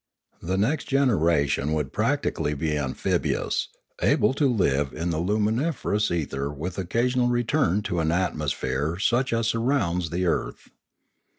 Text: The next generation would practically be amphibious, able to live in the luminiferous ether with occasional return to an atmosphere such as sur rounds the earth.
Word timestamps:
The 0.41 0.57
next 0.57 0.85
generation 0.85 1.73
would 1.73 1.93
practically 1.93 2.55
be 2.55 2.75
amphibious, 2.75 3.67
able 4.01 4.33
to 4.33 4.47
live 4.51 4.93
in 4.93 5.11
the 5.11 5.19
luminiferous 5.19 6.09
ether 6.09 6.51
with 6.51 6.79
occasional 6.79 7.27
return 7.27 7.83
to 7.83 7.99
an 7.99 8.11
atmosphere 8.11 8.97
such 8.97 9.31
as 9.31 9.45
sur 9.45 9.59
rounds 9.59 10.09
the 10.09 10.25
earth. 10.25 10.71